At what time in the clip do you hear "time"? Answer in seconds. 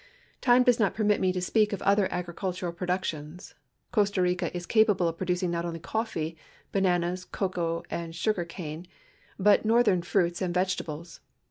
0.41-0.63